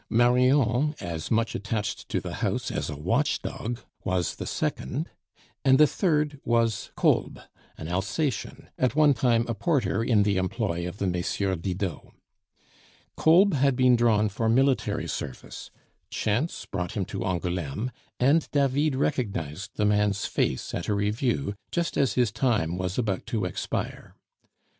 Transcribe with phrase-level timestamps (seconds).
[0.09, 5.11] Marion, as much attached to the house as a watch dog, was the second;
[5.63, 7.39] and the third was Kolb,
[7.77, 11.55] an Alsacien, at one time a porter in the employ of the Messrs.
[11.57, 12.13] Didot.
[13.15, 15.69] Kolb had been drawn for military service,
[16.09, 21.95] chance brought him to Angouleme, and David recognized the man's face at a review just
[21.95, 24.15] as his time was about to expire.